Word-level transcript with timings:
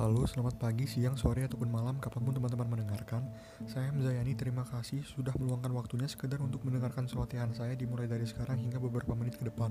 Halo, 0.00 0.24
selamat 0.24 0.56
pagi, 0.56 0.88
siang, 0.88 1.12
sore, 1.12 1.44
ataupun 1.44 1.68
malam, 1.68 2.00
kapan 2.00 2.24
pun 2.24 2.32
teman-teman 2.32 2.72
mendengarkan. 2.72 3.20
Saya 3.68 3.92
Mzayani, 3.92 4.32
terima 4.32 4.64
kasih 4.64 5.04
sudah 5.04 5.36
meluangkan 5.36 5.68
waktunya 5.76 6.08
sekedar 6.08 6.40
untuk 6.40 6.64
mendengarkan 6.64 7.04
celotehan 7.04 7.52
saya 7.52 7.76
dimulai 7.76 8.08
dari 8.08 8.24
sekarang 8.24 8.64
hingga 8.64 8.80
beberapa 8.80 9.12
menit 9.12 9.36
ke 9.36 9.44
depan. 9.44 9.68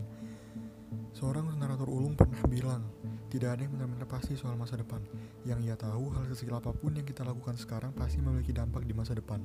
Seorang 1.18 1.50
narator 1.57 1.89
ulung 1.89 2.13
pernah 2.13 2.45
bilang, 2.45 2.86
tidak 3.34 3.57
ada 3.57 3.65
yang 3.65 3.73
benar-benar 3.73 4.05
pasti 4.05 4.38
soal 4.38 4.54
masa 4.54 4.77
depan. 4.77 5.02
Yang 5.50 5.65
ia 5.65 5.73
tahu, 5.73 6.13
hal 6.13 6.30
kecil 6.30 6.54
apa 6.54 6.77
pun 6.77 6.93
yang 6.93 7.09
kita 7.09 7.25
lakukan 7.25 7.57
sekarang 7.57 7.89
pasti 7.98 8.21
memiliki 8.21 8.54
dampak 8.54 8.86
di 8.86 8.93
masa 8.93 9.18
depan. 9.18 9.41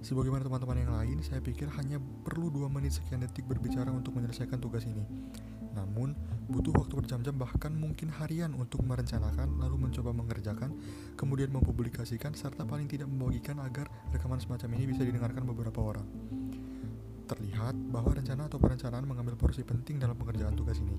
Sebagaimana 0.00 0.40
teman-teman 0.40 0.88
yang 0.88 0.92
lain, 1.04 1.20
saya 1.20 1.44
pikir 1.44 1.68
hanya 1.76 2.00
perlu 2.00 2.48
dua 2.48 2.72
menit 2.72 2.96
sekian 2.96 3.20
detik 3.20 3.44
berbicara 3.44 3.92
untuk 3.92 4.16
menyelesaikan 4.16 4.56
tugas 4.56 4.88
ini. 4.88 5.04
Namun, 5.74 6.14
butuh 6.46 6.70
waktu 6.72 6.94
berjam-jam 7.02 7.34
bahkan 7.34 7.74
mungkin 7.74 8.08
harian 8.14 8.54
untuk 8.54 8.86
merencanakan, 8.86 9.58
lalu 9.58 9.90
mencoba 9.90 10.14
mengerjakan, 10.14 10.70
kemudian 11.18 11.50
mempublikasikan, 11.50 12.32
serta 12.32 12.62
paling 12.62 12.86
tidak 12.86 13.10
membagikan 13.10 13.58
agar 13.60 13.90
rekaman 14.14 14.38
semacam 14.38 14.78
ini 14.78 14.94
bisa 14.94 15.02
didengarkan 15.02 15.42
beberapa 15.42 15.82
orang. 15.82 16.06
Terlihat 17.24 17.72
bahwa 17.88 18.12
rencana 18.12 18.52
atau 18.52 18.60
perencanaan 18.60 19.08
mengambil 19.08 19.32
porsi 19.40 19.64
penting 19.64 19.96
dalam 19.96 20.12
pengerjaan 20.12 20.52
tugas 20.52 20.76
ini. 20.76 20.92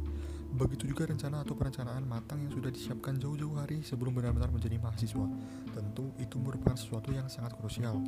Begitu 0.56 0.90
juga 0.90 1.06
rencana 1.06 1.44
atau 1.44 1.54
perencanaan 1.54 2.08
matang 2.08 2.42
yang 2.42 2.54
sudah 2.56 2.72
disiapkan 2.72 3.20
jauh-jauh 3.20 3.60
hari 3.60 3.84
sebelum 3.84 4.16
benar-benar 4.16 4.50
menjadi 4.50 4.80
mahasiswa. 4.80 5.28
Tentu 5.76 6.16
itu 6.18 6.40
merupakan 6.42 6.74
sesuatu 6.74 7.12
yang 7.12 7.28
sangat 7.28 7.54
krusial. 7.60 8.00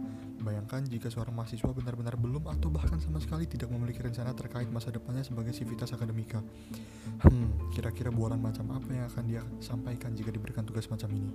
Bayangkan 0.41 0.88
jika 0.88 1.12
seorang 1.12 1.35
mahasiswa 1.35 1.70
benar-benar 1.76 2.16
belum 2.16 2.48
atau 2.48 2.71
bahkan 2.71 2.98
sama 3.03 3.20
sekali 3.20 3.45
tidak 3.45 3.70
memiliki 3.70 3.99
rencana 3.99 4.31
terkait 4.31 4.71
masa 4.71 4.90
depannya 4.90 5.21
sebagai 5.27 5.52
sivitas 5.52 5.91
akademika. 5.93 6.40
Hmm, 7.27 7.52
kira-kira 7.76 8.09
bualan 8.09 8.40
macam 8.40 8.71
apa 8.73 8.90
yang 8.95 9.05
akan 9.12 9.23
dia 9.27 9.43
sampaikan 9.59 10.15
jika 10.18 10.31
diberikan 10.31 10.63
tugas 10.63 10.87
macam 10.87 11.12
ini? 11.13 11.29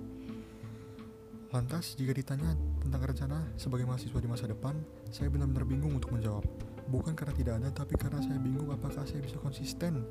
Lantas, 1.53 1.93
jika 1.93 2.17
ditanya 2.17 2.57
tentang 2.81 3.05
rencana 3.05 3.37
sebagai 3.61 3.85
mahasiswa 3.85 4.17
di 4.17 4.25
masa 4.25 4.49
depan, 4.49 4.73
saya 5.13 5.29
benar-benar 5.29 5.69
bingung 5.69 5.93
untuk 5.93 6.09
menjawab. 6.09 6.72
Bukan 6.91 7.15
karena 7.15 7.33
tidak 7.33 7.53
ada, 7.63 7.69
tapi 7.71 7.95
karena 7.95 8.19
saya 8.19 8.37
bingung 8.37 8.69
apakah 8.69 9.03
saya 9.07 9.23
bisa 9.23 9.39
konsisten 9.39 10.03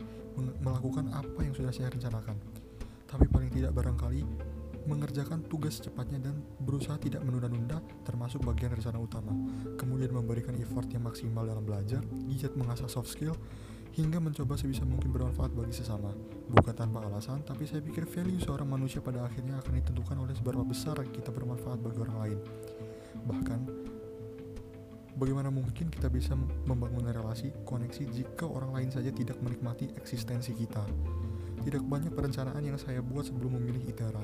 melakukan 0.65 1.13
apa 1.13 1.41
yang 1.45 1.53
sudah 1.53 1.71
saya 1.71 1.93
rencanakan. 1.93 2.37
Tapi 3.07 3.29
paling 3.29 3.53
tidak 3.53 3.77
barangkali 3.77 4.25
mengerjakan 4.83 5.47
tugas 5.47 5.79
secepatnya 5.79 6.19
dan 6.19 6.43
berusaha 6.59 6.99
tidak 6.99 7.23
menunda-nunda 7.23 7.79
termasuk 8.03 8.43
bagian 8.43 8.75
rencana 8.75 8.99
utama. 8.99 9.31
Kemudian 9.79 10.11
memberikan 10.11 10.57
effort 10.59 10.91
yang 10.91 11.07
maksimal 11.07 11.47
dalam 11.47 11.63
belajar, 11.63 12.03
giat 12.27 12.57
mengasah 12.59 12.91
soft 12.91 13.15
skill, 13.15 13.37
hingga 13.93 14.19
mencoba 14.19 14.57
sebisa 14.57 14.83
mungkin 14.89 15.13
bermanfaat 15.13 15.53
bagi 15.53 15.77
sesama. 15.77 16.11
Bukan 16.49 16.75
tanpa 16.75 17.05
alasan, 17.05 17.45
tapi 17.45 17.69
saya 17.69 17.85
pikir 17.85 18.09
value 18.09 18.41
seorang 18.41 18.67
manusia 18.67 19.05
pada 19.05 19.23
akhirnya 19.23 19.61
akan 19.61 19.73
ditentukan 19.79 20.17
oleh 20.19 20.35
seberapa 20.35 20.65
besar 20.65 20.99
kita 21.13 21.31
bermanfaat 21.31 21.79
bagi 21.79 21.99
orang 22.01 22.19
lain. 22.19 22.39
Bahkan, 23.29 23.61
Bagaimana 25.23 25.55
mungkin 25.55 25.87
kita 25.87 26.11
bisa 26.11 26.35
membangun 26.67 27.07
relasi, 27.07 27.55
koneksi 27.63 28.11
jika 28.11 28.43
orang 28.43 28.75
lain 28.75 28.91
saja 28.91 29.15
tidak 29.15 29.39
menikmati 29.39 29.87
eksistensi 29.95 30.51
kita? 30.51 30.83
Tidak 31.63 31.79
banyak 31.79 32.11
perencanaan 32.11 32.59
yang 32.59 32.75
saya 32.75 32.99
buat 33.07 33.31
sebelum 33.31 33.55
memilih 33.55 33.87
ITERA. 33.87 34.19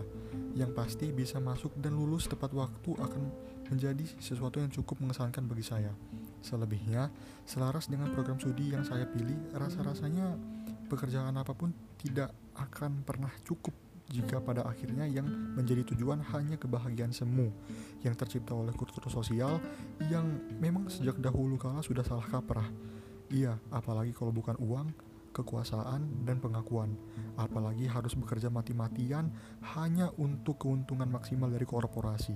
Yang 0.58 0.74
pasti 0.74 1.06
bisa 1.14 1.38
masuk 1.38 1.70
dan 1.78 1.94
lulus 1.94 2.26
tepat 2.26 2.50
waktu 2.50 2.98
akan 2.98 3.30
menjadi 3.70 4.10
sesuatu 4.18 4.58
yang 4.58 4.74
cukup 4.74 4.98
mengesankan 4.98 5.46
bagi 5.46 5.62
saya. 5.62 5.94
Selebihnya, 6.42 7.14
selaras 7.46 7.86
dengan 7.86 8.10
program 8.10 8.42
studi 8.42 8.74
yang 8.74 8.82
saya 8.82 9.06
pilih, 9.06 9.38
rasa-rasanya 9.54 10.34
pekerjaan 10.90 11.38
apa 11.38 11.54
pun 11.54 11.70
tidak 12.02 12.34
akan 12.58 13.06
pernah 13.06 13.30
cukup 13.46 13.87
jika 14.08 14.40
pada 14.40 14.64
akhirnya 14.64 15.04
yang 15.04 15.28
menjadi 15.52 15.84
tujuan 15.92 16.24
hanya 16.32 16.56
kebahagiaan 16.56 17.12
semu 17.12 17.52
yang 18.00 18.16
tercipta 18.16 18.56
oleh 18.56 18.72
kultur 18.72 19.04
sosial 19.12 19.60
yang 20.08 20.24
memang 20.56 20.88
sejak 20.88 21.20
dahulu 21.20 21.60
kala 21.60 21.84
sudah 21.84 22.00
salah 22.00 22.24
kaprah. 22.24 22.64
Iya, 23.28 23.60
apalagi 23.68 24.16
kalau 24.16 24.32
bukan 24.32 24.56
uang, 24.56 24.88
kekuasaan, 25.38 26.26
dan 26.26 26.42
pengakuan. 26.42 26.98
Apalagi 27.38 27.86
harus 27.86 28.18
bekerja 28.18 28.50
mati-matian 28.50 29.30
hanya 29.78 30.10
untuk 30.18 30.58
keuntungan 30.66 31.06
maksimal 31.06 31.46
dari 31.46 31.62
korporasi. 31.62 32.34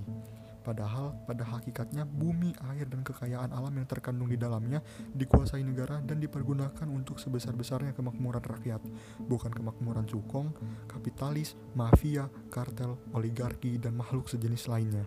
Padahal 0.63 1.11
pada 1.27 1.43
hakikatnya 1.43 2.07
bumi, 2.07 2.55
air, 2.71 2.87
dan 2.87 3.03
kekayaan 3.03 3.51
alam 3.51 3.75
yang 3.75 3.83
terkandung 3.83 4.31
di 4.31 4.39
dalamnya 4.39 4.79
dikuasai 5.11 5.59
negara 5.59 5.99
dan 5.99 6.23
dipergunakan 6.23 6.87
untuk 6.87 7.19
sebesar-besarnya 7.19 7.91
kemakmuran 7.91 8.39
rakyat, 8.39 8.79
bukan 9.27 9.51
kemakmuran 9.51 10.07
cukong, 10.07 10.55
kapitalis, 10.87 11.59
mafia, 11.75 12.31
kartel, 12.47 12.95
oligarki, 13.11 13.75
dan 13.75 13.99
makhluk 13.99 14.31
sejenis 14.31 14.71
lainnya. 14.71 15.03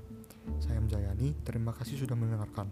Saya 0.61 0.77
Mjayani, 0.85 1.41
terima 1.41 1.73
kasih 1.73 2.05
sudah 2.05 2.15
mendengarkan. 2.15 2.69